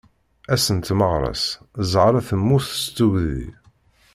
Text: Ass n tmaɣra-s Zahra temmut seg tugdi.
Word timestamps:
Ass 0.53 0.65
n 0.75 0.77
tmaɣra-s 0.79 1.45
Zahra 1.91 2.21
temmut 2.27 2.65
seg 2.71 2.91
tugdi. 2.97 3.47